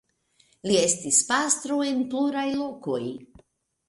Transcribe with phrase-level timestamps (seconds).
[0.69, 3.01] Li estis pastro en pluraj lokoj.